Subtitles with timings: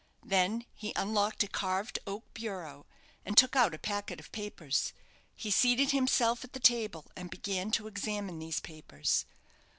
[0.25, 2.87] Then he unlocked a carved oak bureau,
[3.23, 4.93] and took out a packet of papers.
[5.35, 9.27] He seated himself at the table, and began to examine these papers.